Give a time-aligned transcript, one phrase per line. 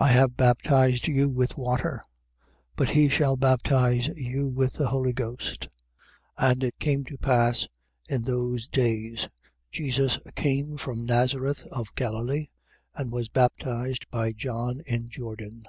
[0.00, 0.04] 1:8.
[0.04, 2.02] I have baptized you with water:
[2.74, 5.68] but he shall baptize you with the Holy Ghost.
[6.40, 6.50] 1:9.
[6.50, 7.68] And it came to pass,
[8.08, 9.28] in those days,
[9.70, 12.48] Jesus came from Nazareth of Galilee
[12.96, 15.66] and was baptized by John in Jordan.